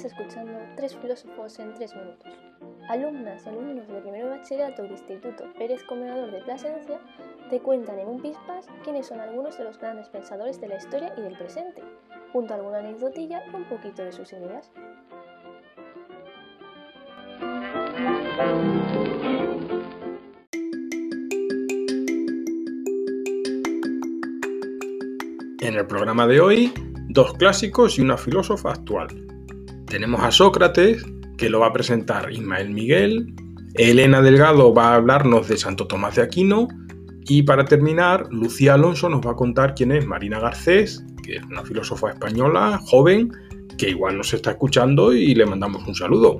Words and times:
Estás 0.00 0.18
escuchando 0.18 0.58
Tres 0.76 0.96
Filósofos 0.96 1.58
en 1.58 1.74
Tres 1.74 1.94
Minutos. 1.94 2.32
Alumnas 2.88 3.44
y 3.44 3.50
alumnos 3.50 3.86
de 3.86 4.00
primero 4.00 4.30
bachillerato 4.30 4.80
del 4.80 4.92
Instituto 4.92 5.44
Pérez 5.58 5.84
Comedor 5.84 6.30
de 6.30 6.40
Plasencia 6.40 6.98
te 7.50 7.60
cuentan 7.60 7.98
en 7.98 8.08
un 8.08 8.22
pispas 8.22 8.66
quiénes 8.82 9.08
son 9.08 9.20
algunos 9.20 9.58
de 9.58 9.64
los 9.64 9.78
grandes 9.78 10.08
pensadores 10.08 10.58
de 10.58 10.68
la 10.68 10.76
historia 10.76 11.12
y 11.18 11.20
del 11.20 11.36
presente, 11.36 11.82
junto 12.32 12.54
a 12.54 12.56
alguna 12.56 12.78
anecdotilla 12.78 13.42
y 13.52 13.54
un 13.54 13.64
poquito 13.64 14.02
de 14.02 14.12
sus 14.12 14.32
ideas. 14.32 14.72
En 25.60 25.74
el 25.74 25.86
programa 25.86 26.26
de 26.26 26.40
hoy, 26.40 26.72
dos 27.10 27.34
clásicos 27.34 27.98
y 27.98 28.00
una 28.00 28.16
filósofa 28.16 28.70
actual. 28.70 29.39
Tenemos 29.90 30.22
a 30.22 30.30
Sócrates, 30.30 31.04
que 31.36 31.50
lo 31.50 31.58
va 31.58 31.66
a 31.66 31.72
presentar 31.72 32.30
Ismael 32.30 32.70
Miguel, 32.70 33.34
Elena 33.74 34.22
Delgado 34.22 34.72
va 34.72 34.92
a 34.92 34.94
hablarnos 34.94 35.48
de 35.48 35.56
Santo 35.56 35.88
Tomás 35.88 36.14
de 36.14 36.22
Aquino 36.22 36.68
y 37.26 37.42
para 37.42 37.64
terminar, 37.64 38.28
Lucía 38.30 38.74
Alonso 38.74 39.08
nos 39.08 39.26
va 39.26 39.32
a 39.32 39.34
contar 39.34 39.74
quién 39.74 39.90
es 39.90 40.06
Marina 40.06 40.38
Garcés, 40.38 41.04
que 41.24 41.36
es 41.36 41.42
una 41.44 41.64
filósofa 41.64 42.10
española 42.10 42.78
joven 42.84 43.32
que 43.76 43.90
igual 43.90 44.16
nos 44.16 44.32
está 44.32 44.52
escuchando 44.52 45.12
y 45.12 45.34
le 45.34 45.44
mandamos 45.44 45.84
un 45.84 45.94
saludo. 45.96 46.38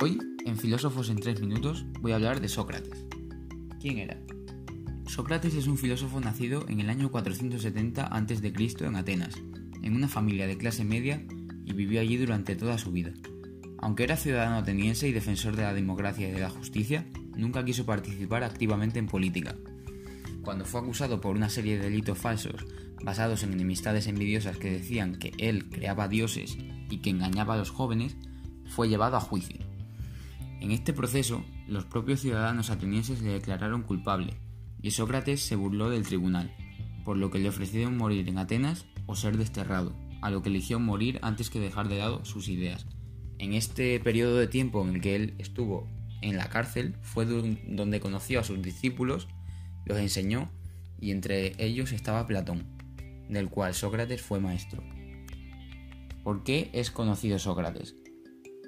Hoy, 0.00 0.18
en 0.44 0.56
Filósofos 0.56 1.10
en 1.10 1.16
3 1.16 1.40
minutos, 1.40 1.84
voy 2.00 2.12
a 2.12 2.14
hablar 2.14 2.40
de 2.40 2.48
Sócrates. 2.48 3.08
¿Quién 3.80 3.98
era? 3.98 4.18
Sócrates 5.06 5.54
es 5.54 5.68
un 5.68 5.78
filósofo 5.78 6.20
nacido 6.20 6.66
en 6.68 6.80
el 6.80 6.90
año 6.90 7.10
470 7.10 8.06
a.C. 8.06 8.52
en 8.80 8.96
Atenas, 8.96 9.34
en 9.82 9.94
una 9.94 10.08
familia 10.08 10.48
de 10.48 10.58
clase 10.58 10.84
media 10.84 11.24
y 11.64 11.72
vivió 11.74 12.00
allí 12.00 12.16
durante 12.16 12.56
toda 12.56 12.76
su 12.76 12.90
vida. 12.90 13.12
Aunque 13.78 14.02
era 14.02 14.16
ciudadano 14.16 14.56
ateniense 14.56 15.06
y 15.06 15.12
defensor 15.12 15.54
de 15.54 15.62
la 15.62 15.74
democracia 15.74 16.28
y 16.28 16.32
de 16.32 16.40
la 16.40 16.50
justicia, 16.50 17.06
nunca 17.36 17.64
quiso 17.64 17.86
participar 17.86 18.42
activamente 18.42 18.98
en 18.98 19.06
política. 19.06 19.54
Cuando 20.42 20.64
fue 20.64 20.80
acusado 20.80 21.20
por 21.20 21.36
una 21.36 21.48
serie 21.48 21.76
de 21.78 21.84
delitos 21.84 22.18
falsos 22.18 22.66
basados 23.04 23.44
en 23.44 23.52
enemistades 23.52 24.08
envidiosas 24.08 24.56
que 24.56 24.72
decían 24.72 25.20
que 25.20 25.32
él 25.38 25.70
creaba 25.70 26.08
dioses 26.08 26.58
y 26.90 26.98
que 26.98 27.10
engañaba 27.10 27.54
a 27.54 27.58
los 27.58 27.70
jóvenes, 27.70 28.16
fue 28.66 28.88
llevado 28.88 29.16
a 29.16 29.20
juicio. 29.20 29.60
En 30.60 30.72
este 30.72 30.92
proceso, 30.92 31.44
los 31.68 31.84
propios 31.84 32.20
ciudadanos 32.20 32.70
atenienses 32.70 33.20
le 33.20 33.30
declararon 33.30 33.82
culpable, 33.82 34.34
y 34.80 34.90
Sócrates 34.90 35.42
se 35.42 35.54
burló 35.54 35.90
del 35.90 36.06
tribunal, 36.06 36.54
por 37.04 37.16
lo 37.18 37.30
que 37.30 37.38
le 37.38 37.50
ofrecieron 37.50 37.96
morir 37.96 38.28
en 38.28 38.38
Atenas 38.38 38.86
o 39.06 39.14
ser 39.14 39.36
desterrado, 39.36 39.94
a 40.22 40.30
lo 40.30 40.42
que 40.42 40.48
eligió 40.48 40.80
morir 40.80 41.18
antes 41.22 41.50
que 41.50 41.60
dejar 41.60 41.88
de 41.88 41.98
lado 41.98 42.24
sus 42.24 42.48
ideas. 42.48 42.86
En 43.38 43.52
este 43.52 44.00
periodo 44.00 44.36
de 44.38 44.48
tiempo 44.48 44.82
en 44.82 44.94
el 44.94 45.00
que 45.00 45.14
él 45.14 45.34
estuvo 45.38 45.86
en 46.22 46.36
la 46.36 46.48
cárcel 46.48 46.96
fue 47.02 47.26
donde 47.26 48.00
conoció 48.00 48.40
a 48.40 48.44
sus 48.44 48.60
discípulos, 48.62 49.28
los 49.84 49.98
enseñó 49.98 50.50
y 51.00 51.12
entre 51.12 51.52
ellos 51.62 51.92
estaba 51.92 52.26
Platón, 52.26 52.66
del 53.28 53.50
cual 53.50 53.74
Sócrates 53.74 54.22
fue 54.22 54.40
maestro. 54.40 54.82
¿Por 56.24 56.42
qué 56.42 56.70
es 56.72 56.90
conocido 56.90 57.38
Sócrates? 57.38 57.94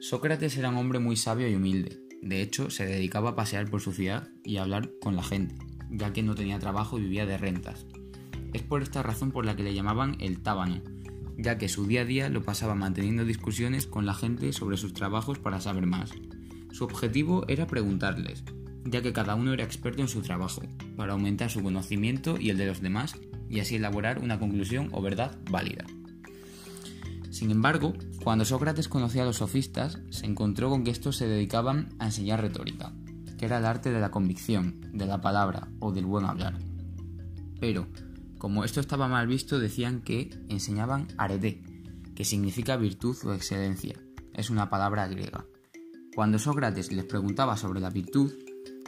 Sócrates 0.00 0.56
era 0.56 0.68
un 0.68 0.76
hombre 0.76 0.98
muy 0.98 1.16
sabio 1.16 1.48
y 1.48 1.54
humilde. 1.54 2.09
De 2.22 2.42
hecho, 2.42 2.70
se 2.70 2.86
dedicaba 2.86 3.30
a 3.30 3.36
pasear 3.36 3.70
por 3.70 3.80
su 3.80 3.92
ciudad 3.92 4.28
y 4.44 4.58
hablar 4.58 4.90
con 5.00 5.16
la 5.16 5.22
gente, 5.22 5.54
ya 5.90 6.12
que 6.12 6.22
no 6.22 6.34
tenía 6.34 6.58
trabajo 6.58 6.98
y 6.98 7.02
vivía 7.02 7.26
de 7.26 7.38
rentas. 7.38 7.86
Es 8.52 8.62
por 8.62 8.82
esta 8.82 9.02
razón 9.02 9.30
por 9.30 9.46
la 9.46 9.56
que 9.56 9.62
le 9.62 9.74
llamaban 9.74 10.16
el 10.20 10.40
tábano, 10.40 10.82
ya 11.38 11.56
que 11.56 11.68
su 11.68 11.86
día 11.86 12.02
a 12.02 12.04
día 12.04 12.28
lo 12.28 12.42
pasaba 12.42 12.74
manteniendo 12.74 13.24
discusiones 13.24 13.86
con 13.86 14.06
la 14.06 14.14
gente 14.14 14.52
sobre 14.52 14.76
sus 14.76 14.92
trabajos 14.92 15.38
para 15.38 15.60
saber 15.60 15.86
más. 15.86 16.10
Su 16.72 16.84
objetivo 16.84 17.44
era 17.48 17.66
preguntarles, 17.66 18.44
ya 18.84 19.02
que 19.02 19.12
cada 19.12 19.34
uno 19.34 19.52
era 19.52 19.64
experto 19.64 20.02
en 20.02 20.08
su 20.08 20.20
trabajo, 20.20 20.62
para 20.96 21.12
aumentar 21.14 21.50
su 21.50 21.62
conocimiento 21.62 22.38
y 22.38 22.50
el 22.50 22.58
de 22.58 22.66
los 22.66 22.80
demás, 22.80 23.16
y 23.48 23.60
así 23.60 23.76
elaborar 23.76 24.20
una 24.20 24.38
conclusión 24.38 24.88
o 24.92 25.02
verdad 25.02 25.38
válida. 25.50 25.84
Sin 27.30 27.50
embargo, 27.50 27.94
cuando 28.22 28.44
Sócrates 28.44 28.88
conoció 28.88 29.22
a 29.22 29.24
los 29.24 29.36
sofistas, 29.36 30.00
se 30.10 30.26
encontró 30.26 30.68
con 30.68 30.84
que 30.84 30.90
estos 30.90 31.16
se 31.16 31.28
dedicaban 31.28 31.88
a 31.98 32.06
enseñar 32.06 32.40
retórica, 32.40 32.92
que 33.38 33.46
era 33.46 33.58
el 33.58 33.66
arte 33.66 33.90
de 33.92 34.00
la 34.00 34.10
convicción, 34.10 34.80
de 34.92 35.06
la 35.06 35.20
palabra 35.20 35.68
o 35.78 35.92
del 35.92 36.06
buen 36.06 36.24
hablar. 36.24 36.58
Pero, 37.60 37.86
como 38.38 38.64
esto 38.64 38.80
estaba 38.80 39.06
mal 39.06 39.28
visto, 39.28 39.60
decían 39.60 40.00
que 40.00 40.30
enseñaban 40.48 41.08
arete, 41.18 41.62
que 42.16 42.24
significa 42.24 42.76
virtud 42.76 43.16
o 43.24 43.32
excelencia. 43.32 43.94
Es 44.34 44.50
una 44.50 44.68
palabra 44.68 45.06
griega. 45.06 45.46
Cuando 46.14 46.38
Sócrates 46.38 46.90
les 46.90 47.04
preguntaba 47.04 47.56
sobre 47.56 47.80
la 47.80 47.90
virtud, 47.90 48.32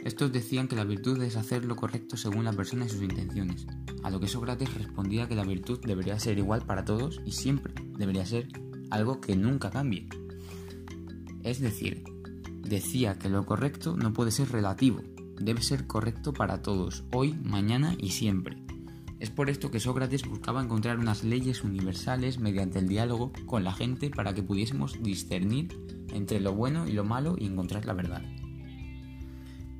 estos 0.03 0.33
decían 0.33 0.67
que 0.67 0.75
la 0.75 0.83
virtud 0.83 1.21
es 1.23 1.37
hacer 1.37 1.63
lo 1.63 1.77
correcto 1.77 2.17
según 2.17 2.43
la 2.43 2.51
persona 2.51 2.85
y 2.85 2.89
sus 2.89 3.01
intenciones, 3.01 3.65
a 4.03 4.09
lo 4.09 4.19
que 4.19 4.27
Sócrates 4.27 4.73
respondía 4.73 5.29
que 5.29 5.35
la 5.35 5.45
virtud 5.45 5.79
debería 5.79 6.19
ser 6.19 6.37
igual 6.37 6.65
para 6.65 6.83
todos 6.83 7.21
y 7.25 7.31
siempre 7.31 7.73
debería 7.97 8.25
ser 8.25 8.49
algo 8.89 9.21
que 9.21 9.37
nunca 9.37 9.71
cambie. 9.71 10.09
Es 11.43 11.61
decir, 11.61 12.03
decía 12.61 13.17
que 13.17 13.29
lo 13.29 13.45
correcto 13.45 13.95
no 13.95 14.11
puede 14.11 14.31
ser 14.31 14.51
relativo, 14.51 15.01
debe 15.39 15.61
ser 15.61 15.87
correcto 15.87 16.33
para 16.33 16.61
todos, 16.61 17.05
hoy, 17.13 17.33
mañana 17.33 17.95
y 17.97 18.11
siempre. 18.11 18.61
Es 19.21 19.29
por 19.29 19.49
esto 19.49 19.71
que 19.71 19.79
Sócrates 19.79 20.27
buscaba 20.27 20.61
encontrar 20.61 20.99
unas 20.99 21.23
leyes 21.23 21.63
universales 21.63 22.39
mediante 22.39 22.79
el 22.79 22.89
diálogo 22.89 23.31
con 23.45 23.63
la 23.63 23.71
gente 23.71 24.09
para 24.09 24.33
que 24.33 24.43
pudiésemos 24.43 25.01
discernir 25.01 25.69
entre 26.11 26.41
lo 26.41 26.53
bueno 26.53 26.89
y 26.89 26.91
lo 26.91 27.05
malo 27.05 27.35
y 27.37 27.45
encontrar 27.45 27.85
la 27.85 27.93
verdad. 27.93 28.21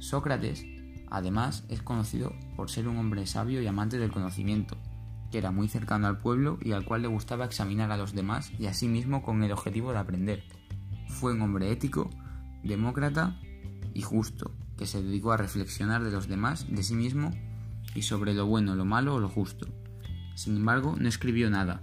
Sócrates, 0.04 0.66
además, 1.10 1.64
es 1.70 1.82
conocido 1.82 2.36
por 2.58 2.70
ser 2.70 2.90
un 2.90 2.98
hombre 2.98 3.26
sabio 3.26 3.62
y 3.62 3.68
amante 3.68 3.98
del 3.98 4.12
conocimiento, 4.12 4.78
que 5.32 5.38
era 5.38 5.52
muy 5.52 5.70
cercano 5.70 6.08
al 6.08 6.18
pueblo 6.18 6.60
y 6.62 6.74
al 6.74 6.84
cual 6.84 7.04
le 7.04 7.08
gustaba 7.08 7.46
examinar 7.46 7.90
a 7.90 7.96
los 7.96 8.14
demás 8.14 8.52
y 8.60 8.66
a 8.66 8.74
sí 8.74 8.90
mismo 8.90 9.24
con 9.24 9.42
el 9.44 9.54
objetivo 9.54 9.94
de 9.94 10.00
aprender. 10.00 10.44
Fue 11.08 11.32
un 11.32 11.42
hombre 11.42 11.72
ético, 11.72 12.10
demócrata 12.64 13.40
y 13.94 14.02
justo, 14.02 14.52
que 14.78 14.88
se 14.88 15.02
dedicó 15.02 15.32
a 15.32 15.38
reflexionar 15.38 16.04
de 16.04 16.12
los 16.12 16.28
demás, 16.28 16.68
de 16.70 16.84
sí 16.84 16.96
mismo 16.96 17.32
y 17.96 18.02
sobre 18.02 18.34
lo 18.34 18.46
bueno, 18.46 18.76
lo 18.76 18.84
malo 18.84 19.16
o 19.16 19.20
lo 19.22 19.30
justo. 19.30 19.68
Sin 20.36 20.58
embargo, 20.58 20.98
no 21.00 21.08
escribió 21.08 21.50
nada. 21.50 21.82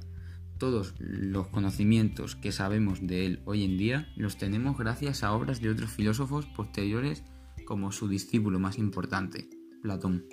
Todos 0.58 0.94
los 0.98 1.46
conocimientos 1.46 2.36
que 2.36 2.52
sabemos 2.52 2.98
de 3.00 3.24
él 3.24 3.42
hoy 3.46 3.64
en 3.64 3.78
día 3.78 4.12
los 4.14 4.36
tenemos 4.36 4.76
gracias 4.76 5.24
a 5.24 5.32
obras 5.32 5.62
de 5.62 5.70
otros 5.70 5.90
filósofos 5.90 6.44
posteriores 6.44 7.24
como 7.70 7.92
su 7.92 8.08
discípulo 8.08 8.58
más 8.58 8.78
importante, 8.78 9.48
Platón. 9.80 10.24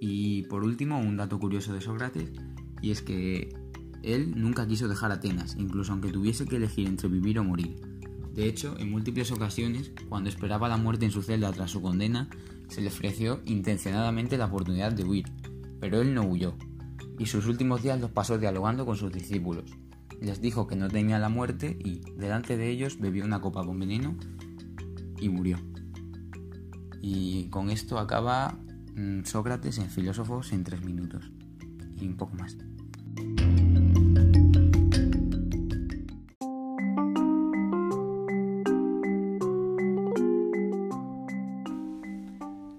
Y 0.00 0.44
por 0.44 0.64
último, 0.64 0.98
un 0.98 1.18
dato 1.18 1.38
curioso 1.38 1.74
de 1.74 1.82
Sócrates, 1.82 2.32
y 2.80 2.92
es 2.92 3.02
que 3.02 3.54
él 4.02 4.32
nunca 4.34 4.66
quiso 4.66 4.88
dejar 4.88 5.12
Atenas, 5.12 5.56
incluso 5.58 5.92
aunque 5.92 6.10
tuviese 6.10 6.46
que 6.46 6.56
elegir 6.56 6.88
entre 6.88 7.10
vivir 7.10 7.38
o 7.38 7.44
morir. 7.44 7.76
De 8.32 8.46
hecho, 8.46 8.74
en 8.78 8.90
múltiples 8.90 9.30
ocasiones, 9.32 9.92
cuando 10.08 10.30
esperaba 10.30 10.66
la 10.66 10.78
muerte 10.78 11.04
en 11.04 11.10
su 11.10 11.20
celda 11.20 11.52
tras 11.52 11.72
su 11.72 11.82
condena, 11.82 12.30
se 12.68 12.80
le 12.80 12.88
ofreció 12.88 13.42
intencionadamente 13.44 14.38
la 14.38 14.46
oportunidad 14.46 14.92
de 14.92 15.04
huir, 15.04 15.26
pero 15.78 16.00
él 16.00 16.14
no 16.14 16.22
huyó, 16.22 16.56
y 17.18 17.26
sus 17.26 17.46
últimos 17.46 17.82
días 17.82 18.00
los 18.00 18.12
pasó 18.12 18.38
dialogando 18.38 18.86
con 18.86 18.96
sus 18.96 19.12
discípulos. 19.12 19.76
Les 20.22 20.40
dijo 20.40 20.66
que 20.66 20.74
no 20.74 20.88
tenía 20.88 21.18
la 21.18 21.28
muerte 21.28 21.76
y, 21.78 22.00
delante 22.16 22.56
de 22.56 22.70
ellos, 22.70 22.98
bebió 22.98 23.26
una 23.26 23.42
copa 23.42 23.62
con 23.62 23.78
veneno 23.78 24.16
y 25.20 25.28
murió. 25.28 25.58
Y 27.00 27.48
con 27.50 27.70
esto 27.70 27.98
acaba 27.98 28.58
mm, 28.94 29.24
Sócrates 29.24 29.78
en 29.78 29.90
Filósofos 29.90 30.52
en 30.52 30.64
tres 30.64 30.82
minutos. 30.82 31.30
Y 32.00 32.06
un 32.06 32.16
poco 32.16 32.34
más. 32.36 32.56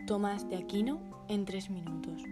Tomás 0.06 0.50
de 0.50 0.57
Aquino 0.57 1.00
en 1.27 1.45
tres 1.45 1.69
minutos. 1.69 2.24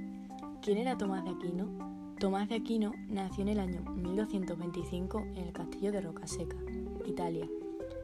¿Quién 0.61 0.79
era 0.79 0.97
Tomás 0.97 1.23
de 1.23 1.31
Aquino? 1.31 2.15
Tomás 2.19 2.49
de 2.49 2.55
Aquino 2.55 2.93
nació 3.07 3.43
en 3.43 3.49
el 3.49 3.59
año 3.59 3.81
1225 3.93 5.19
en 5.19 5.37
el 5.37 5.53
castillo 5.53 5.91
de 5.91 6.01
Rocaseca, 6.01 6.57
Italia 7.05 7.47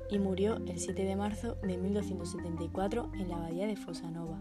y 0.10 0.20
murió 0.20 0.58
el 0.68 0.80
7 0.80 1.04
de 1.04 1.16
marzo 1.16 1.56
de 1.64 1.78
1274 1.78 3.12
en 3.14 3.30
la 3.30 3.38
abadía 3.38 3.68
de 3.68 3.76
Fosanova. 3.76 4.38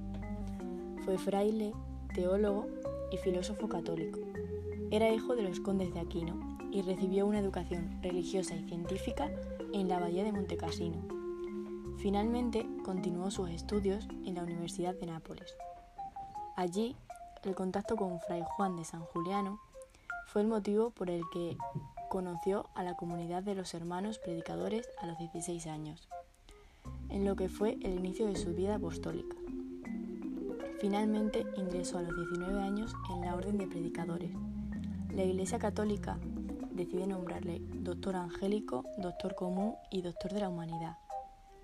Fue 1.05 1.19
fraile, 1.19 1.73
teólogo 2.15 2.67
y 3.11 3.17
filósofo 3.19 3.69
católico. 3.69 4.21
Era 4.91 5.11
hijo 5.11 5.35
de 5.35 5.43
los 5.43 5.61
condes 5.61 5.93
de 5.95 6.01
Aquino 6.01 6.59
y 6.71 6.83
recibió 6.83 7.27
una 7.27 7.39
educación 7.39 7.99
religiosa 8.03 8.55
y 8.55 8.65
científica 8.69 9.31
en 9.73 9.89
la 9.89 9.97
abadía 9.97 10.25
de 10.25 10.33
Montecassino. 10.33 10.99
Finalmente 11.99 12.67
continuó 12.85 13.31
sus 13.31 13.51
estudios 13.51 14.09
en 14.25 14.35
la 14.35 14.43
Universidad 14.43 14.95
de 14.95 15.07
Nápoles. 15.07 15.55
Allí, 16.57 16.97
el 17.45 17.55
contacto 17.55 17.97
con 17.97 18.21
Fray 18.21 18.43
Juan 18.57 18.77
de 18.77 18.85
San 18.85 19.03
Juliano 19.03 19.61
fue 20.27 20.43
el 20.43 20.49
motivo 20.49 20.91
por 20.91 21.11
el 21.11 21.23
que 21.33 21.57
conoció 22.13 22.69
a 22.75 22.83
la 22.83 22.95
comunidad 22.95 23.43
de 23.43 23.55
los 23.55 23.73
hermanos 23.73 24.19
predicadores 24.19 24.87
a 24.99 25.07
los 25.07 25.17
16 25.17 25.67
años, 25.67 26.11
en 27.09 27.25
lo 27.25 27.37
que 27.37 27.49
fue 27.49 27.79
el 27.81 27.95
inicio 27.95 28.27
de 28.27 28.37
su 28.37 28.53
vida 28.53 28.75
apostólica. 28.75 29.35
Finalmente 30.79 31.47
ingresó 31.57 31.97
a 31.97 32.03
los 32.03 32.15
19 32.15 32.61
años 32.61 32.93
en 33.15 33.23
la 33.23 33.35
Orden 33.35 33.57
de 33.57 33.67
Predicadores. 33.67 34.31
La 35.09 35.25
Iglesia 35.25 35.59
Católica 35.59 36.19
decide 36.73 37.07
nombrarle 37.07 37.63
doctor 37.63 38.17
angélico, 38.17 38.85
doctor 38.99 39.35
común 39.35 39.77
y 39.91 40.03
doctor 40.03 40.35
de 40.35 40.41
la 40.41 40.51
humanidad, 40.51 40.99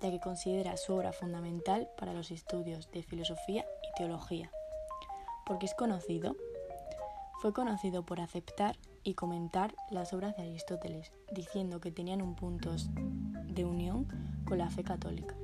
ya 0.01 0.09
que 0.09 0.19
considera 0.19 0.77
su 0.77 0.95
obra 0.95 1.11
fundamental 1.11 1.87
para 1.95 2.15
los 2.15 2.31
estudios 2.31 2.89
de 2.89 3.03
filosofía 3.03 3.67
y 3.83 3.97
teología. 3.99 4.49
¿Por 5.45 5.59
qué 5.59 5.67
es 5.67 5.75
conocido? 5.75 6.35
Fue 7.39 7.53
conocido 7.53 8.03
por 8.03 8.19
aceptar 8.19 8.75
y 9.09 9.15
comentar 9.15 9.73
las 9.89 10.13
obras 10.13 10.37
de 10.37 10.43
Aristóteles, 10.43 11.11
diciendo 11.33 11.79
que 11.79 11.91
tenían 11.91 12.21
un 12.21 12.35
punto 12.35 12.75
de 13.47 13.65
unión 13.65 14.07
con 14.45 14.59
la 14.59 14.69
fe 14.69 14.83
católica. 14.83 15.35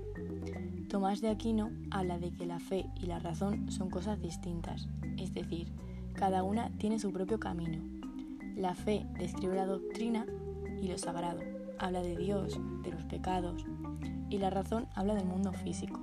Tomás 0.87 1.19
de 1.19 1.29
Aquino 1.29 1.71
habla 1.89 2.19
de 2.19 2.31
que 2.31 2.45
la 2.45 2.59
fe 2.59 2.85
y 2.95 3.07
la 3.07 3.17
razón 3.17 3.71
son 3.71 3.89
cosas 3.89 4.21
distintas, 4.21 4.87
es 5.17 5.33
decir, 5.33 5.73
cada 6.13 6.43
una 6.43 6.69
tiene 6.77 6.99
su 6.99 7.11
propio 7.11 7.39
camino. 7.39 7.83
La 8.55 8.75
fe 8.75 9.07
describe 9.17 9.55
la 9.55 9.65
doctrina 9.65 10.27
y 10.79 10.87
lo 10.87 10.99
sagrado, 10.99 11.41
habla 11.79 12.01
de 12.01 12.15
Dios, 12.15 12.59
de 12.83 12.91
los 12.91 13.03
pecados, 13.05 13.65
y 14.29 14.37
la 14.37 14.51
razón 14.51 14.87
habla 14.93 15.15
del 15.15 15.25
mundo 15.25 15.51
físico. 15.53 15.99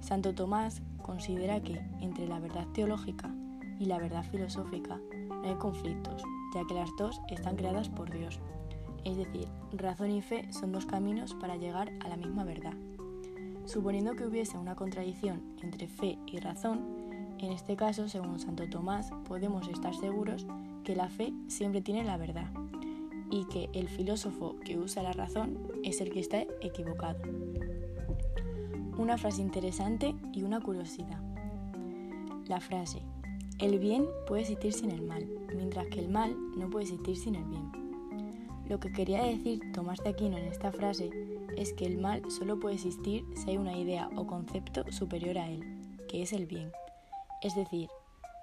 Santo 0.00 0.34
Tomás 0.34 0.82
considera 1.02 1.60
que 1.60 1.80
entre 2.00 2.28
la 2.28 2.38
verdad 2.38 2.66
teológica 2.72 3.34
y 3.80 3.86
la 3.86 3.98
verdad 3.98 4.24
filosófica 4.30 5.00
no 5.28 5.42
hay 5.42 5.56
conflictos, 5.56 6.22
ya 6.56 6.66
que 6.66 6.74
las 6.74 6.90
dos 6.96 7.20
están 7.28 7.56
creadas 7.56 7.90
por 7.90 8.10
Dios. 8.10 8.40
Es 9.04 9.18
decir, 9.18 9.46
razón 9.72 10.10
y 10.10 10.22
fe 10.22 10.50
son 10.52 10.72
dos 10.72 10.86
caminos 10.86 11.34
para 11.34 11.56
llegar 11.56 11.92
a 12.00 12.08
la 12.08 12.16
misma 12.16 12.44
verdad. 12.44 12.72
Suponiendo 13.66 14.16
que 14.16 14.24
hubiese 14.24 14.56
una 14.56 14.74
contradicción 14.74 15.42
entre 15.62 15.86
fe 15.86 16.18
y 16.26 16.38
razón, 16.38 16.80
en 17.38 17.52
este 17.52 17.76
caso, 17.76 18.08
según 18.08 18.38
Santo 18.38 18.68
Tomás, 18.70 19.10
podemos 19.28 19.68
estar 19.68 19.94
seguros 19.94 20.46
que 20.82 20.96
la 20.96 21.10
fe 21.10 21.34
siempre 21.48 21.82
tiene 21.82 22.04
la 22.04 22.16
verdad 22.16 22.50
y 23.30 23.44
que 23.46 23.68
el 23.74 23.88
filósofo 23.88 24.56
que 24.64 24.78
usa 24.78 25.02
la 25.02 25.12
razón 25.12 25.58
es 25.84 26.00
el 26.00 26.10
que 26.10 26.20
está 26.20 26.40
equivocado. 26.62 27.18
Una 28.96 29.18
frase 29.18 29.42
interesante 29.42 30.14
y 30.32 30.42
una 30.42 30.60
curiosidad. 30.60 31.20
La 32.46 32.60
frase, 32.60 33.02
el 33.58 33.78
bien 33.78 34.06
puede 34.26 34.42
existir 34.42 34.72
sin 34.74 34.90
el 34.90 35.00
mal, 35.00 35.26
mientras 35.54 35.86
que 35.86 36.00
el 36.00 36.08
mal 36.08 36.36
no 36.56 36.68
puede 36.68 36.84
existir 36.84 37.16
sin 37.16 37.36
el 37.36 37.44
bien. 37.44 37.72
Lo 38.68 38.78
que 38.80 38.92
quería 38.92 39.22
decir 39.22 39.60
Tomás 39.72 40.02
de 40.02 40.10
Aquino 40.10 40.36
en 40.36 40.44
esta 40.44 40.72
frase 40.72 41.10
es 41.56 41.72
que 41.72 41.86
el 41.86 41.96
mal 41.96 42.30
solo 42.30 42.60
puede 42.60 42.74
existir 42.74 43.24
si 43.34 43.50
hay 43.50 43.56
una 43.56 43.76
idea 43.76 44.10
o 44.16 44.26
concepto 44.26 44.84
superior 44.92 45.38
a 45.38 45.48
él, 45.48 45.64
que 46.06 46.22
es 46.22 46.34
el 46.34 46.46
bien. 46.46 46.70
Es 47.42 47.54
decir, 47.54 47.88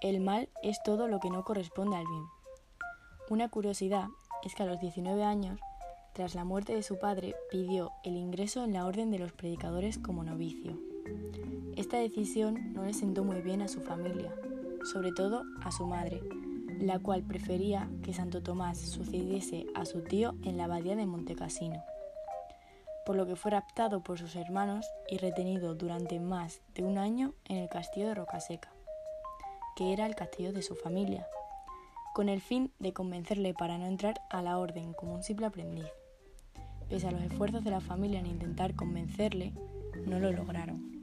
el 0.01 0.19
mal 0.19 0.49
es 0.63 0.81
todo 0.83 1.07
lo 1.07 1.19
que 1.19 1.29
no 1.29 1.43
corresponde 1.43 1.95
al 1.95 2.07
bien. 2.07 2.23
Una 3.29 3.49
curiosidad 3.49 4.07
es 4.43 4.55
que 4.55 4.63
a 4.63 4.65
los 4.65 4.79
19 4.79 5.23
años, 5.23 5.59
tras 6.13 6.33
la 6.33 6.43
muerte 6.43 6.73
de 6.73 6.83
su 6.83 6.97
padre, 6.97 7.35
pidió 7.51 7.91
el 8.03 8.17
ingreso 8.17 8.63
en 8.63 8.73
la 8.73 8.85
orden 8.85 9.11
de 9.11 9.19
los 9.19 9.31
predicadores 9.31 9.99
como 9.99 10.23
novicio. 10.23 10.79
Esta 11.75 11.97
decisión 11.97 12.73
no 12.73 12.83
le 12.83 12.93
sentó 12.93 13.23
muy 13.23 13.41
bien 13.41 13.61
a 13.61 13.67
su 13.67 13.81
familia, 13.81 14.33
sobre 14.85 15.11
todo 15.11 15.43
a 15.61 15.71
su 15.71 15.85
madre, 15.85 16.21
la 16.79 16.99
cual 16.99 17.23
prefería 17.23 17.89
que 18.03 18.13
Santo 18.13 18.41
Tomás 18.41 18.79
sucediese 18.79 19.65
a 19.75 19.85
su 19.85 20.01
tío 20.01 20.35
en 20.43 20.57
la 20.57 20.65
abadía 20.65 20.95
de 20.95 21.05
Montecassino 21.05 21.83
por 23.05 23.15
lo 23.15 23.25
que 23.25 23.35
fue 23.35 23.51
raptado 23.51 24.01
por 24.01 24.17
sus 24.17 24.35
hermanos 24.35 24.85
y 25.09 25.17
retenido 25.17 25.75
durante 25.75 26.19
más 26.19 26.61
de 26.73 26.83
un 26.83 26.97
año 26.97 27.33
en 27.45 27.57
el 27.57 27.69
castillo 27.69 28.07
de 28.07 28.15
Rocaseca, 28.15 28.71
que 29.75 29.93
era 29.93 30.05
el 30.05 30.15
castillo 30.15 30.53
de 30.53 30.61
su 30.61 30.75
familia, 30.75 31.27
con 32.13 32.29
el 32.29 32.41
fin 32.41 32.71
de 32.79 32.93
convencerle 32.93 33.53
para 33.53 33.77
no 33.77 33.87
entrar 33.87 34.15
a 34.29 34.41
la 34.41 34.57
orden 34.57 34.93
como 34.93 35.15
un 35.15 35.23
simple 35.23 35.47
aprendiz. 35.47 35.87
Pese 36.89 37.07
a 37.07 37.11
los 37.11 37.23
esfuerzos 37.23 37.63
de 37.63 37.71
la 37.71 37.81
familia 37.81 38.19
en 38.19 38.27
intentar 38.27 38.75
convencerle, 38.75 39.53
no 40.05 40.19
lo 40.19 40.31
lograron. 40.31 41.02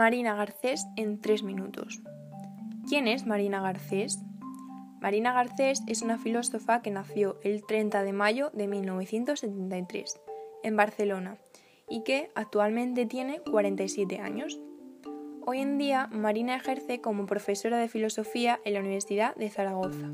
Marina 0.00 0.34
Garcés 0.34 0.86
en 0.96 1.20
tres 1.20 1.42
minutos. 1.42 2.00
¿Quién 2.88 3.06
es 3.06 3.26
Marina 3.26 3.60
Garcés? 3.60 4.18
Marina 4.98 5.34
Garcés 5.34 5.82
es 5.86 6.00
una 6.00 6.16
filósofa 6.16 6.80
que 6.80 6.90
nació 6.90 7.38
el 7.42 7.66
30 7.66 8.02
de 8.02 8.14
mayo 8.14 8.48
de 8.54 8.66
1973 8.66 10.18
en 10.62 10.74
Barcelona 10.74 11.36
y 11.86 12.02
que 12.02 12.30
actualmente 12.34 13.04
tiene 13.04 13.40
47 13.40 14.20
años. 14.20 14.58
Hoy 15.44 15.58
en 15.58 15.76
día 15.76 16.08
Marina 16.10 16.56
ejerce 16.56 17.02
como 17.02 17.26
profesora 17.26 17.76
de 17.76 17.88
filosofía 17.88 18.58
en 18.64 18.72
la 18.72 18.80
Universidad 18.80 19.36
de 19.36 19.50
Zaragoza. 19.50 20.08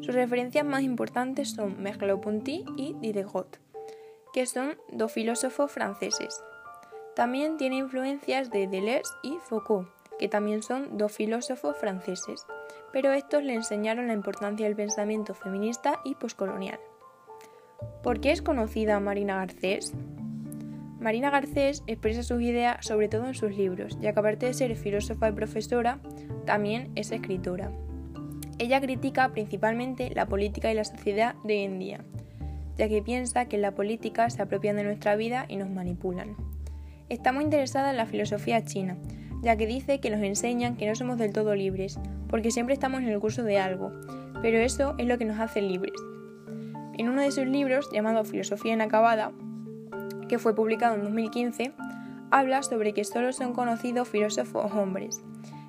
Sus 0.00 0.14
referencias 0.14 0.64
más 0.64 0.80
importantes 0.84 1.50
son 1.50 1.82
Merleau-Ponty 1.82 2.64
y 2.78 2.94
Diderot, 2.94 3.60
que 4.32 4.46
son 4.46 4.78
dos 4.90 5.12
filósofos 5.12 5.70
franceses. 5.70 6.42
También 7.14 7.58
tiene 7.58 7.76
influencias 7.76 8.50
de 8.50 8.66
Deleuze 8.66 9.12
y 9.22 9.36
Foucault, 9.44 9.88
que 10.18 10.28
también 10.28 10.62
son 10.62 10.96
dos 10.96 11.12
filósofos 11.12 11.76
franceses, 11.76 12.46
pero 12.90 13.12
estos 13.12 13.42
le 13.42 13.54
enseñaron 13.54 14.06
la 14.06 14.14
importancia 14.14 14.66
del 14.66 14.76
pensamiento 14.76 15.34
feminista 15.34 16.00
y 16.04 16.14
poscolonial. 16.14 16.80
¿Por 18.02 18.20
qué 18.20 18.32
es 18.32 18.40
conocida 18.40 18.98
Marina 18.98 19.36
Garcés? 19.36 19.92
Marina 21.00 21.30
Garcés 21.30 21.82
expresa 21.86 22.22
sus 22.22 22.40
ideas 22.40 22.84
sobre 22.86 23.08
todo 23.08 23.26
en 23.26 23.34
sus 23.34 23.54
libros, 23.56 23.98
ya 24.00 24.12
que 24.12 24.20
aparte 24.20 24.46
de 24.46 24.54
ser 24.54 24.74
filósofa 24.76 25.28
y 25.28 25.32
profesora, 25.32 25.98
también 26.46 26.92
es 26.94 27.12
escritora. 27.12 27.72
Ella 28.58 28.80
critica 28.80 29.28
principalmente 29.30 30.10
la 30.14 30.26
política 30.26 30.70
y 30.70 30.74
la 30.74 30.84
sociedad 30.84 31.34
de 31.44 31.54
hoy 31.54 31.64
en 31.64 31.78
día, 31.78 32.04
ya 32.78 32.88
que 32.88 33.02
piensa 33.02 33.46
que 33.46 33.56
en 33.56 33.62
la 33.62 33.74
política 33.74 34.30
se 34.30 34.40
apropian 34.40 34.76
de 34.76 34.84
nuestra 34.84 35.16
vida 35.16 35.44
y 35.48 35.56
nos 35.56 35.68
manipulan. 35.68 36.36
Está 37.08 37.32
muy 37.32 37.44
interesada 37.44 37.90
en 37.90 37.96
la 37.96 38.06
filosofía 38.06 38.64
china, 38.64 38.96
ya 39.42 39.56
que 39.56 39.66
dice 39.66 40.00
que 40.00 40.10
nos 40.10 40.22
enseñan 40.22 40.76
que 40.76 40.86
no 40.86 40.94
somos 40.94 41.18
del 41.18 41.32
todo 41.32 41.54
libres, 41.54 41.98
porque 42.28 42.50
siempre 42.50 42.74
estamos 42.74 43.00
en 43.00 43.08
el 43.08 43.20
curso 43.20 43.42
de 43.42 43.58
algo, 43.58 43.92
pero 44.40 44.58
eso 44.58 44.94
es 44.98 45.06
lo 45.06 45.18
que 45.18 45.24
nos 45.24 45.38
hace 45.38 45.60
libres. 45.60 45.94
En 46.98 47.08
uno 47.08 47.22
de 47.22 47.32
sus 47.32 47.46
libros, 47.46 47.88
llamado 47.92 48.24
Filosofía 48.24 48.74
inacabada, 48.74 49.32
que 50.28 50.38
fue 50.38 50.54
publicado 50.54 50.94
en 50.94 51.02
2015, 51.02 51.72
habla 52.30 52.62
sobre 52.62 52.94
que 52.94 53.04
solo 53.04 53.32
son 53.32 53.52
conocidos 53.52 54.08
filósofos 54.08 54.72
hombres, 54.72 55.22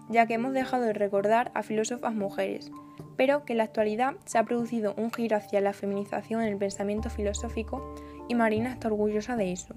ya 0.10 0.28
que 0.28 0.36
hemos 0.36 0.54
dejado 0.54 0.84
de 0.84 0.94
recordar 0.94 1.52
a 1.54 1.64
filósofas 1.64 2.14
mujeres, 2.14 2.72
pero 3.18 3.46
que 3.46 3.54
en 3.54 3.58
la 3.58 3.66
actualidad 3.66 4.16
se 4.26 4.38
ha 4.38 4.46
producido 4.46 4.94
un 4.98 5.12
giro 5.12 5.36
hacia 5.38 5.62
la 5.62 5.74
feminización 5.74 6.42
en 6.42 6.48
el 6.48 6.58
pensamiento 6.58 7.10
filosófico 7.10 7.96
y 8.28 8.36
Marina 8.36 8.72
está 8.72 8.88
orgullosa 8.88 9.36
de 9.36 9.52
eso. 9.52 9.76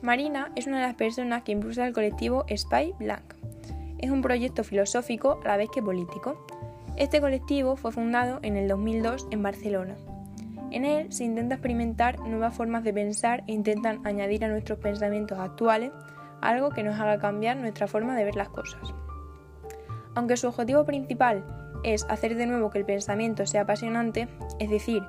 Marina 0.00 0.52
es 0.54 0.68
una 0.68 0.80
de 0.80 0.86
las 0.86 0.94
personas 0.94 1.42
que 1.42 1.52
impulsa 1.52 1.86
el 1.86 1.92
colectivo 1.92 2.44
Spy 2.54 2.94
Blanc. 3.00 3.34
Es 3.98 4.10
un 4.10 4.22
proyecto 4.22 4.62
filosófico 4.62 5.40
a 5.44 5.48
la 5.48 5.56
vez 5.56 5.70
que 5.74 5.82
político. 5.82 6.46
Este 6.96 7.20
colectivo 7.20 7.76
fue 7.76 7.90
fundado 7.90 8.38
en 8.42 8.56
el 8.56 8.68
2002 8.68 9.26
en 9.32 9.42
Barcelona. 9.42 9.96
En 10.70 10.84
él 10.84 11.12
se 11.12 11.24
intenta 11.24 11.56
experimentar 11.56 12.20
nuevas 12.20 12.54
formas 12.54 12.84
de 12.84 12.92
pensar 12.92 13.42
e 13.48 13.52
intentan 13.52 14.06
añadir 14.06 14.44
a 14.44 14.48
nuestros 14.48 14.78
pensamientos 14.78 15.38
actuales 15.38 15.90
algo 16.40 16.70
que 16.70 16.84
nos 16.84 17.00
haga 17.00 17.18
cambiar 17.18 17.56
nuestra 17.56 17.88
forma 17.88 18.14
de 18.14 18.24
ver 18.24 18.36
las 18.36 18.50
cosas. 18.50 18.94
Aunque 20.14 20.36
su 20.36 20.46
objetivo 20.46 20.84
principal 20.84 21.44
es 21.82 22.06
hacer 22.08 22.36
de 22.36 22.46
nuevo 22.46 22.70
que 22.70 22.78
el 22.78 22.84
pensamiento 22.84 23.46
sea 23.46 23.62
apasionante, 23.62 24.28
es 24.60 24.70
decir, 24.70 25.02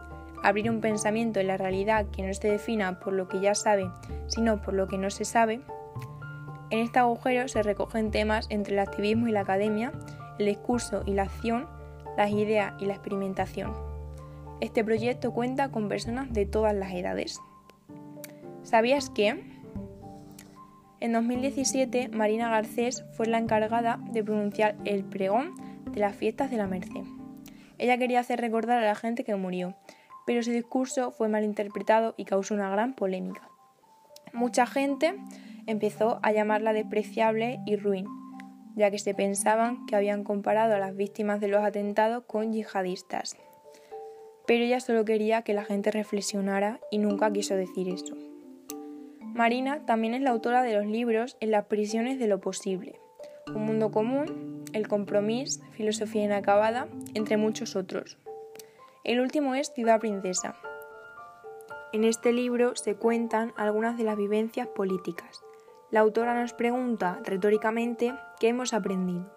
abrir 0.44 0.70
un 0.70 0.82
pensamiento 0.82 1.40
en 1.40 1.48
la 1.48 1.58
realidad 1.58 2.08
que 2.12 2.24
no 2.24 2.34
se 2.34 2.50
defina 2.50 3.00
por 3.00 3.14
lo 3.14 3.28
que 3.28 3.40
ya 3.40 3.56
sabe, 3.56 3.90
sino 4.28 4.62
por 4.62 4.74
lo 4.74 4.88
que 4.88 4.98
no 4.98 5.10
se 5.10 5.26
sabe, 5.26 5.62
en 6.72 6.80
este 6.80 7.00
agujero 7.00 7.48
se 7.48 7.64
recogen 7.64 8.12
temas 8.12 8.46
entre 8.50 8.74
el 8.74 8.80
activismo 8.80 9.28
y 9.28 9.32
la 9.32 9.42
academia, 9.42 9.92
el 10.38 10.46
discurso 10.46 11.02
y 11.06 11.14
la 11.14 11.24
acción, 11.24 11.68
las 12.16 12.30
ideas 12.30 12.74
y 12.80 12.86
la 12.86 12.94
experimentación. 12.94 13.74
Este 14.62 14.84
proyecto 14.84 15.34
cuenta 15.34 15.72
con 15.72 15.90
personas 15.90 16.32
de 16.32 16.46
todas 16.46 16.76
las 16.76 16.94
edades. 16.94 17.40
¿Sabías 18.62 19.10
que? 19.10 19.44
En 21.00 21.14
2017, 21.14 22.10
Marina 22.10 22.50
Garcés 22.50 23.04
fue 23.14 23.26
la 23.26 23.40
encargada 23.40 24.00
de 24.12 24.24
pronunciar 24.24 24.76
el 24.86 25.06
pregón 25.06 25.56
de 25.92 26.02
las 26.02 26.16
fiestas 26.16 26.52
de 26.52 26.58
la 26.58 26.68
Merced. 26.68 27.04
Ella 27.80 27.98
quería 27.98 28.20
hacer 28.20 28.42
recordar 28.42 28.78
a 28.78 28.86
la 28.86 28.96
gente 28.96 29.24
que 29.24 29.34
murió, 29.36 29.76
pero 30.30 30.44
su 30.44 30.52
discurso 30.52 31.10
fue 31.10 31.28
malinterpretado 31.28 32.14
y 32.16 32.26
causó 32.26 32.54
una 32.54 32.70
gran 32.70 32.94
polémica. 32.94 33.50
Mucha 34.32 34.68
gente 34.68 35.16
empezó 35.66 36.20
a 36.22 36.32
llamarla 36.32 36.72
despreciable 36.72 37.62
y 37.66 37.78
ruin, 37.78 38.06
ya 38.76 38.92
que 38.92 39.00
se 39.00 39.16
pensaban 39.16 39.88
que 39.88 39.96
habían 39.96 40.24
comparado 40.24 40.76
a 40.76 40.78
las 40.78 40.96
víctimas 40.96 41.42
de 41.42 41.48
los 41.48 41.64
atentados 41.64 42.26
con 42.28 42.54
yihadistas. 42.54 43.38
Pero 44.46 44.66
ella 44.66 44.80
solo 44.80 45.04
quería 45.04 45.42
que 45.42 45.56
la 45.56 45.66
gente 45.66 45.90
reflexionara 45.90 46.80
y 46.92 47.00
nunca 47.00 47.34
quiso 47.34 47.56
decir 47.56 47.90
eso. 47.90 48.16
Marina 49.34 49.84
también 49.88 50.14
es 50.14 50.22
la 50.22 50.30
autora 50.30 50.62
de 50.62 50.76
los 50.76 50.86
libros 50.86 51.38
En 51.40 51.50
las 51.50 51.66
prisiones 51.66 52.20
de 52.20 52.28
lo 52.28 52.40
posible, 52.40 53.00
Un 53.48 53.66
mundo 53.66 53.90
común, 53.90 54.64
El 54.74 54.88
compromiso, 54.88 55.64
Filosofía 55.72 56.24
inacabada, 56.24 56.88
entre 57.16 57.38
muchos 57.38 57.76
otros. 57.76 58.20
El 59.06 59.22
último 59.22 59.56
es 59.56 59.72
Ciudad 59.74 60.02
Princesa. 60.02 60.56
En 61.94 62.04
este 62.04 62.34
libro 62.34 62.76
se 62.76 62.96
cuentan 62.96 63.54
algunas 63.56 63.98
de 63.98 64.04
las 64.04 64.18
vivencias 64.18 64.68
políticas. 64.68 65.42
La 65.90 66.02
autora 66.02 66.40
nos 66.40 66.52
pregunta 66.52 67.22
retóricamente 67.24 68.14
qué 68.42 68.50
hemos 68.50 68.74
aprendido. 68.74 69.32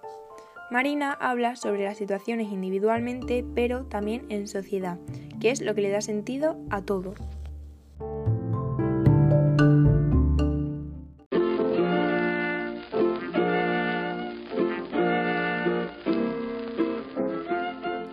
Marina 0.72 1.12
habla 1.12 1.54
sobre 1.54 1.84
las 1.84 1.96
situaciones 1.96 2.50
individualmente, 2.50 3.44
pero 3.54 3.84
también 3.84 4.26
en 4.30 4.48
sociedad, 4.48 4.98
que 5.40 5.50
es 5.50 5.60
lo 5.60 5.76
que 5.76 5.82
le 5.82 5.90
da 5.90 6.00
sentido 6.00 6.56
a 6.70 6.82
todo. 6.82 7.14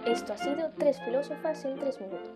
Esto 0.09 0.33
ha 0.33 0.37
sido 0.37 0.71
Tres 0.75 0.99
Filósofas 1.01 1.63
en 1.65 1.77
Tres 1.77 2.01
Minutos. 2.01 2.31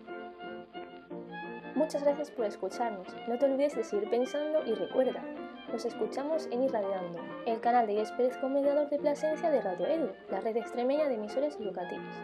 Muchas 1.74 2.04
gracias 2.04 2.30
por 2.30 2.46
escucharnos. 2.46 3.08
No 3.26 3.36
te 3.36 3.46
olvides 3.46 3.74
de 3.74 3.82
seguir 3.82 4.08
pensando 4.08 4.64
y 4.64 4.74
recuerda, 4.74 5.20
nos 5.72 5.84
escuchamos 5.84 6.46
en 6.52 6.62
Irradiando, 6.62 7.18
el 7.46 7.60
canal 7.60 7.88
de 7.88 7.94
Ies 7.94 8.12
Pérez 8.12 8.36
Comediador 8.36 8.88
de 8.90 8.98
Plasencia 8.98 9.50
de 9.50 9.60
Radio 9.60 9.88
Edu, 9.88 10.12
la 10.30 10.40
red 10.40 10.56
extremeña 10.56 11.08
de 11.08 11.14
emisores 11.16 11.56
educativos. 11.56 12.14